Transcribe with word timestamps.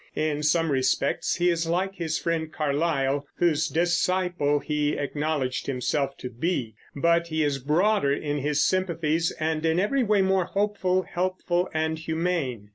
In 0.15 0.41
some 0.41 0.71
respects 0.71 1.35
he 1.35 1.51
is 1.51 1.67
like 1.67 1.93
his 1.93 2.17
friend 2.17 2.51
Carlyle, 2.51 3.27
whose 3.35 3.67
disciple 3.67 4.57
he 4.57 4.97
acknowledged 4.97 5.67
himself 5.67 6.17
to 6.17 6.29
be; 6.31 6.73
but 6.95 7.27
he 7.27 7.43
is 7.43 7.59
broader 7.59 8.11
in 8.11 8.39
his 8.39 8.63
sympathies, 8.65 9.29
and 9.39 9.63
in 9.63 9.79
every 9.79 10.01
way 10.03 10.23
more 10.23 10.45
hopeful, 10.45 11.03
helpful, 11.03 11.69
and 11.71 11.99
humane. 11.99 12.69